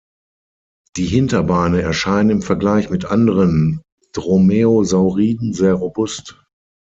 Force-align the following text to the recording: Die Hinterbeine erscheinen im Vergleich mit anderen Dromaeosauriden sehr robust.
Die 0.97 1.05
Hinterbeine 1.05 1.83
erscheinen 1.83 2.31
im 2.31 2.41
Vergleich 2.41 2.89
mit 2.89 3.05
anderen 3.05 3.83
Dromaeosauriden 4.13 5.53
sehr 5.53 5.75
robust. 5.75 6.43